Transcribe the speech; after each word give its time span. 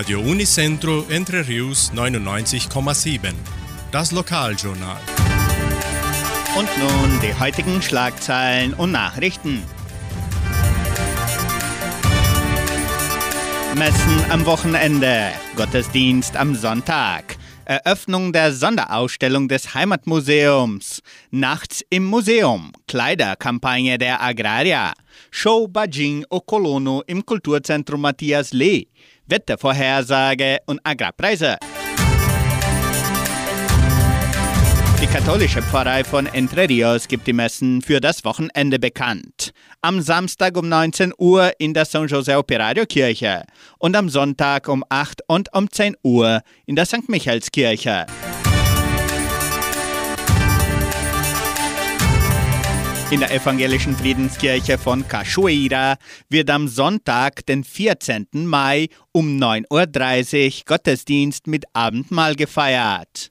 Radio 0.00 0.20
Unicentro 0.20 1.04
Entre 1.10 1.46
Rius 1.46 1.92
99,7. 1.92 3.34
Das 3.92 4.12
Lokaljournal. 4.12 4.96
Und 6.56 6.68
nun 6.78 7.20
die 7.20 7.38
heutigen 7.38 7.82
Schlagzeilen 7.82 8.72
und 8.72 8.92
Nachrichten. 8.92 9.62
Messen 13.74 14.30
am 14.30 14.46
Wochenende, 14.46 15.32
Gottesdienst 15.54 16.34
am 16.34 16.54
Sonntag, 16.54 17.36
Eröffnung 17.66 18.32
der 18.32 18.54
Sonderausstellung 18.54 19.48
des 19.48 19.74
Heimatmuseums, 19.74 21.02
Nachts 21.30 21.84
im 21.90 22.06
Museum, 22.06 22.72
Kleiderkampagne 22.88 23.98
der 23.98 24.22
Agraria, 24.22 24.94
Show 25.30 25.68
Bajing 25.68 26.24
o 26.30 26.40
Colono 26.40 27.02
im 27.06 27.26
Kulturzentrum 27.26 28.00
Matthias 28.00 28.54
Lee, 28.54 28.88
Wettervorhersage 29.30 30.58
und 30.66 30.80
Agrarpreise. 30.84 31.56
Die 35.00 35.06
katholische 35.06 35.62
Pfarrei 35.62 36.04
von 36.04 36.26
Entre 36.26 36.68
Rios 36.68 37.08
gibt 37.08 37.26
die 37.26 37.32
Messen 37.32 37.80
für 37.80 38.00
das 38.00 38.22
Wochenende 38.26 38.78
bekannt. 38.78 39.52
Am 39.80 40.02
Samstag 40.02 40.58
um 40.58 40.68
19 40.68 41.14
Uhr 41.16 41.52
in 41.58 41.72
der 41.72 41.86
San 41.86 42.06
José 42.06 42.36
Operario 42.36 42.84
Kirche 42.84 43.44
und 43.78 43.96
am 43.96 44.10
Sonntag 44.10 44.68
um 44.68 44.84
8 44.90 45.22
und 45.26 45.54
um 45.54 45.70
10 45.70 45.96
Uhr 46.02 46.42
in 46.66 46.76
der 46.76 46.84
St. 46.84 47.08
Michaelskirche. 47.08 48.06
In 53.10 53.18
der 53.18 53.32
evangelischen 53.32 53.96
Friedenskirche 53.96 54.78
von 54.78 55.06
Cachoeira 55.08 55.96
wird 56.28 56.48
am 56.48 56.68
Sonntag, 56.68 57.44
den 57.44 57.64
14. 57.64 58.28
Mai 58.32 58.86
um 59.10 59.36
9.30 59.36 60.58
Uhr 60.58 60.64
Gottesdienst 60.64 61.48
mit 61.48 61.64
Abendmahl 61.72 62.36
gefeiert. 62.36 63.28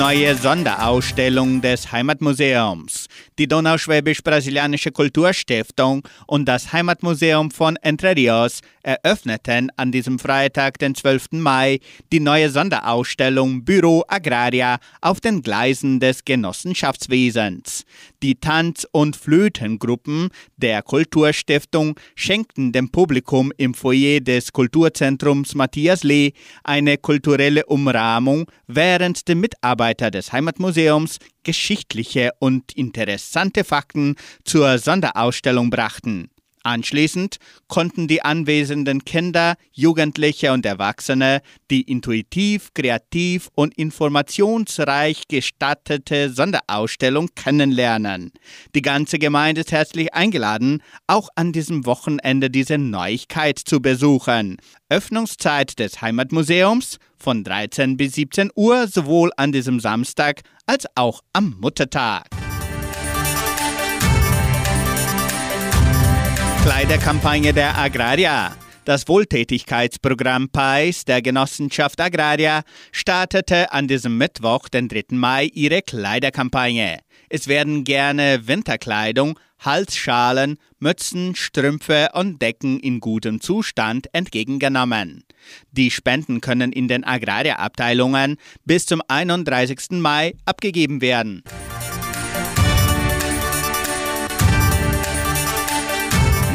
Neue 0.00 0.34
Sonderausstellung 0.34 1.60
des 1.60 1.92
Heimatmuseums. 1.92 3.06
Die 3.38 3.46
Donauschwäbisch-Brasilianische 3.46 4.92
Kulturstiftung 4.92 6.08
und 6.26 6.46
das 6.46 6.72
Heimatmuseum 6.72 7.50
von 7.50 7.76
Entre 7.82 8.16
Rios 8.16 8.60
eröffneten 8.82 9.70
an 9.76 9.92
diesem 9.92 10.18
Freitag, 10.18 10.78
den 10.78 10.94
12. 10.94 11.32
Mai, 11.32 11.80
die 12.12 12.20
neue 12.20 12.48
Sonderausstellung 12.48 13.62
Büro 13.66 14.02
Agraria 14.08 14.78
auf 15.02 15.20
den 15.20 15.42
Gleisen 15.42 16.00
des 16.00 16.24
Genossenschaftswesens. 16.24 17.84
Die 18.22 18.36
Tanz- 18.36 18.86
und 18.92 19.16
Flötengruppen 19.16 20.30
der 20.56 20.80
Kulturstiftung 20.80 22.00
schenkten 22.14 22.72
dem 22.72 22.90
Publikum 22.90 23.52
im 23.58 23.74
Foyer 23.74 24.20
des 24.20 24.50
Kulturzentrums 24.50 25.54
Matthias 25.54 26.04
Lee 26.04 26.32
eine 26.64 26.96
kulturelle 26.96 27.66
Umrahmung, 27.66 28.46
während 28.66 29.28
die 29.28 29.34
Mitarbeiter 29.34 29.89
des 29.94 30.32
Heimatmuseums 30.32 31.18
geschichtliche 31.42 32.30
und 32.38 32.72
interessante 32.72 33.64
Fakten 33.64 34.16
zur 34.44 34.78
Sonderausstellung 34.78 35.70
brachten. 35.70 36.30
Anschließend 36.62 37.36
konnten 37.68 38.06
die 38.06 38.22
anwesenden 38.22 39.04
Kinder, 39.04 39.54
Jugendliche 39.72 40.52
und 40.52 40.66
Erwachsene 40.66 41.40
die 41.70 41.82
intuitiv, 41.82 42.74
kreativ 42.74 43.48
und 43.54 43.76
informationsreich 43.78 45.22
gestattete 45.28 46.30
Sonderausstellung 46.30 47.28
kennenlernen. 47.34 48.32
Die 48.74 48.82
ganze 48.82 49.18
Gemeinde 49.18 49.62
ist 49.62 49.72
herzlich 49.72 50.12
eingeladen, 50.12 50.82
auch 51.06 51.28
an 51.34 51.52
diesem 51.52 51.86
Wochenende 51.86 52.50
diese 52.50 52.76
Neuigkeit 52.76 53.58
zu 53.58 53.80
besuchen. 53.80 54.58
Öffnungszeit 54.90 55.78
des 55.78 56.02
Heimatmuseums 56.02 56.98
von 57.16 57.44
13 57.44 57.96
bis 57.96 58.14
17 58.14 58.50
Uhr 58.54 58.86
sowohl 58.88 59.30
an 59.36 59.52
diesem 59.52 59.80
Samstag 59.80 60.42
als 60.66 60.86
auch 60.94 61.22
am 61.32 61.56
Muttertag. 61.60 62.28
Kleiderkampagne 66.62 67.54
der 67.54 67.78
Agraria. 67.78 68.54
Das 68.84 69.08
Wohltätigkeitsprogramm 69.08 70.50
PAIS 70.50 71.06
der 71.06 71.22
Genossenschaft 71.22 71.98
Agraria 72.00 72.62
startete 72.92 73.72
an 73.72 73.88
diesem 73.88 74.18
Mittwoch, 74.18 74.68
den 74.68 74.88
3. 74.88 75.04
Mai, 75.12 75.46
ihre 75.54 75.80
Kleiderkampagne. 75.80 76.98
Es 77.30 77.48
werden 77.48 77.84
gerne 77.84 78.46
Winterkleidung, 78.46 79.38
Halsschalen, 79.58 80.58
Mützen, 80.78 81.34
Strümpfe 81.34 82.10
und 82.12 82.42
Decken 82.42 82.78
in 82.78 83.00
gutem 83.00 83.40
Zustand 83.40 84.08
entgegengenommen. 84.12 85.24
Die 85.72 85.90
Spenden 85.90 86.42
können 86.42 86.72
in 86.72 86.88
den 86.88 87.04
Agraria-Abteilungen 87.04 88.36
bis 88.66 88.84
zum 88.84 89.00
31. 89.08 89.92
Mai 89.92 90.34
abgegeben 90.44 91.00
werden. 91.00 91.42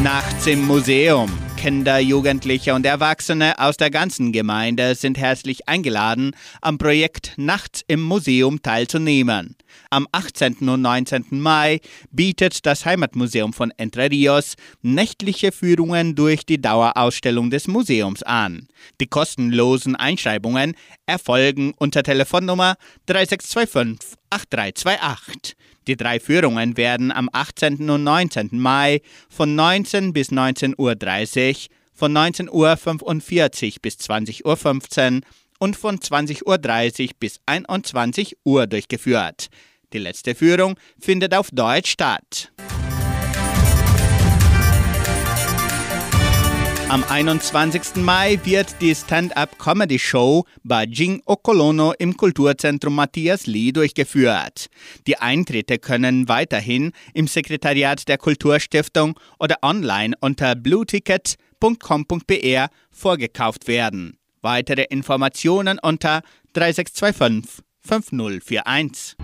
Nachts 0.05 0.45
im 0.45 0.67
Museum. 0.67 1.31
Kinder, 1.57 1.97
Jugendliche 1.97 2.75
und 2.75 2.85
Erwachsene 2.85 3.57
aus 3.57 3.75
der 3.75 3.89
ganzen 3.89 4.31
Gemeinde 4.31 4.93
sind 4.93 5.17
herzlich 5.17 5.67
eingeladen, 5.67 6.35
am 6.61 6.77
Projekt 6.77 7.33
Nachts 7.37 7.83
im 7.87 8.03
Museum 8.03 8.61
teilzunehmen. 8.61 9.55
Am 9.89 10.07
18. 10.11 10.69
und 10.69 10.83
19. 10.83 11.25
Mai 11.31 11.79
bietet 12.11 12.67
das 12.67 12.85
Heimatmuseum 12.85 13.51
von 13.51 13.73
Entre 13.77 14.11
Rios 14.11 14.53
nächtliche 14.83 15.51
Führungen 15.51 16.13
durch 16.13 16.45
die 16.45 16.61
Dauerausstellung 16.61 17.49
des 17.49 17.67
Museums 17.67 18.21
an. 18.21 18.67
Die 19.01 19.07
kostenlosen 19.07 19.95
Einschreibungen 19.95 20.75
erfolgen 21.07 21.73
unter 21.79 22.03
Telefonnummer 22.03 22.75
3625 23.07 24.19
8328. 24.29 25.55
Die 25.87 25.95
drei 25.95 26.19
Führungen 26.19 26.77
werden 26.77 27.11
am 27.11 27.29
18. 27.31 27.89
und 27.89 28.03
19. 28.03 28.49
Mai 28.53 29.01
von 29.29 29.55
19 29.55 30.13
bis 30.13 30.31
19.30 30.31 30.75
Uhr, 30.77 31.69
von 31.93 32.13
19.45 32.13 32.51
Uhr 32.51 33.79
bis 33.81 33.95
20.15 33.95 35.15
Uhr 35.15 35.21
und 35.59 35.75
von 35.75 35.99
20.30 35.99 36.43
Uhr 37.03 37.09
bis 37.19 37.39
21 37.45 38.37
Uhr 38.43 38.67
durchgeführt. 38.67 39.47
Die 39.93 39.99
letzte 39.99 40.35
Führung 40.35 40.77
findet 40.99 41.33
auf 41.33 41.49
Deutsch 41.51 41.91
statt. 41.91 42.51
Am 46.95 47.03
21. 47.03 47.97
Mai 47.97 48.39
wird 48.45 48.79
die 48.79 48.95
Stand-up-Comedy-Show 48.95 50.45
Bajing 50.63 51.21
Okolono 51.25 51.93
im 51.99 52.15
Kulturzentrum 52.15 52.95
Matthias 52.95 53.47
Lee 53.47 53.73
durchgeführt. 53.73 54.67
Die 55.05 55.17
Eintritte 55.17 55.77
können 55.77 56.29
weiterhin 56.29 56.93
im 57.13 57.27
Sekretariat 57.27 58.07
der 58.07 58.17
Kulturstiftung 58.17 59.19
oder 59.41 59.57
online 59.61 60.15
unter 60.21 60.55
blueticket.com.br 60.55 62.67
vorgekauft 62.91 63.67
werden. 63.67 64.17
Weitere 64.41 64.83
Informationen 64.83 65.79
unter 65.79 66.21
3625 66.53 67.61
5041. 67.81 69.17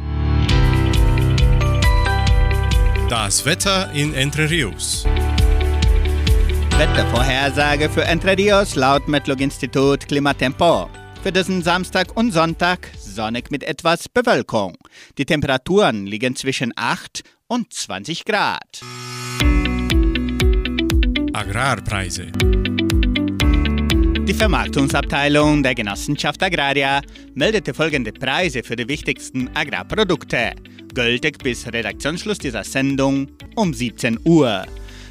Das 3.07 3.45
Wetter 3.45 3.93
in 3.93 4.13
Entre 4.13 4.49
Rios. 4.49 5.05
Wettervorhersage 6.81 7.89
für 7.89 8.05
Entre 8.05 8.35
Rios 8.35 8.73
laut 8.73 9.07
Metlog-Institut 9.07 10.07
Klimatempo. 10.07 10.89
Für 11.21 11.31
diesen 11.31 11.61
Samstag 11.61 12.17
und 12.17 12.31
Sonntag 12.31 12.89
sonnig 12.97 13.51
mit 13.51 13.63
etwas 13.63 14.09
Bewölkung. 14.09 14.73
Die 15.19 15.25
Temperaturen 15.25 16.07
liegen 16.07 16.35
zwischen 16.35 16.73
8 16.75 17.21
und 17.45 17.71
20 17.71 18.25
Grad. 18.25 18.81
Agrarpreise. 21.33 22.31
Die 24.27 24.33
Vermarktungsabteilung 24.33 25.61
der 25.61 25.75
Genossenschaft 25.75 26.41
Agraria 26.41 27.01
meldete 27.35 27.75
folgende 27.75 28.11
Preise 28.11 28.63
für 28.63 28.75
die 28.75 28.87
wichtigsten 28.87 29.55
Agrarprodukte, 29.55 30.53
gültig 30.95 31.43
bis 31.43 31.67
Redaktionsschluss 31.67 32.39
dieser 32.39 32.63
Sendung 32.63 33.27
um 33.55 33.71
17 33.71 34.19
Uhr. 34.23 34.65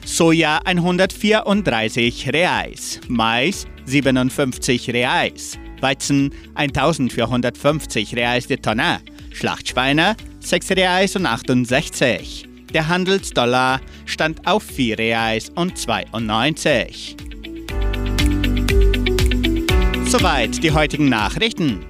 Soja 0.05 0.61
134 0.64 2.32
Reais, 2.32 3.00
Mais 3.08 3.67
57 3.87 4.91
Reais, 4.91 5.58
Weizen 5.81 6.32
1450 6.55 8.17
Reais 8.17 8.47
die 8.47 8.56
Tonne, 8.56 9.00
Schlachtschweine 9.32 10.17
6 10.41 10.70
Reais 10.73 11.17
und 11.17 11.26
68. 11.26 12.49
Der 12.73 12.88
Handelsdollar 12.88 13.81
stand 14.06 14.47
auf 14.47 14.62
4 14.62 14.99
Reais 14.99 15.50
und 15.55 15.76
92. 15.76 17.17
Soweit 20.06 20.62
die 20.62 20.73
heutigen 20.73 21.08
Nachrichten. 21.08 21.85